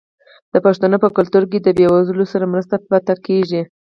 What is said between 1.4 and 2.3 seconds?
کې د بې وزلو